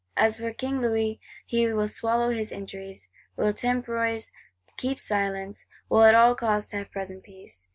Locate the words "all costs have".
6.15-6.89